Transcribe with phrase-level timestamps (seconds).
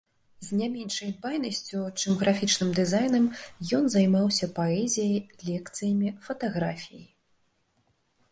[0.45, 3.27] З не меншай дбайнасцю, чым графічным дызайнам,
[3.79, 7.05] ён займаўся паэзіяй, лекцыямі, фатаграфіяй.